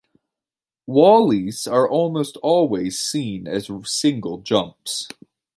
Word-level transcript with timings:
Walleys 0.89 1.71
are 1.71 1.87
almost 1.87 2.35
always 2.37 2.97
seen 2.97 3.47
as 3.47 3.69
single 3.83 4.39
jumps. 4.39 5.07